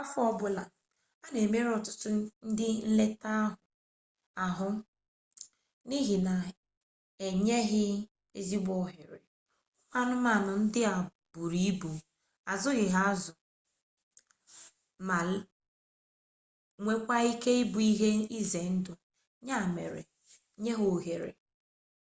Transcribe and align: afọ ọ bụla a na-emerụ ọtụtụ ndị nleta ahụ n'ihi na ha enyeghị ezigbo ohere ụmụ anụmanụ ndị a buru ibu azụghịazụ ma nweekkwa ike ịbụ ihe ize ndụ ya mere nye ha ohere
afọ 0.00 0.20
ọ 0.30 0.30
bụla 0.38 0.64
a 1.24 1.26
na-emerụ 1.32 1.70
ọtụtụ 1.78 2.08
ndị 2.48 2.68
nleta 2.90 3.32
ahụ 4.44 4.68
n'ihi 5.88 6.16
na 6.26 6.32
ha 6.44 6.50
enyeghị 7.26 7.84
ezigbo 8.38 8.72
ohere 8.82 9.04
ụmụ 9.16 9.30
anụmanụ 9.98 10.52
ndị 10.62 10.80
a 10.92 10.94
buru 11.32 11.58
ibu 11.70 11.90
azụghịazụ 12.52 13.32
ma 15.06 15.16
nweekkwa 16.82 17.16
ike 17.30 17.50
ịbụ 17.62 17.78
ihe 17.90 18.08
ize 18.38 18.62
ndụ 18.76 18.92
ya 19.48 19.58
mere 19.74 20.02
nye 20.62 20.72
ha 20.78 20.84
ohere 20.94 21.30